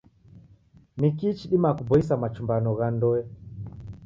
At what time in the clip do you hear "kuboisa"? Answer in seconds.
1.77-2.21